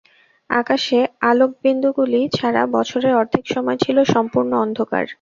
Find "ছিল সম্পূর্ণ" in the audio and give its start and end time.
3.83-4.51